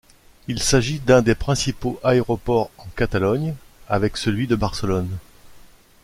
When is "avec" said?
3.87-4.17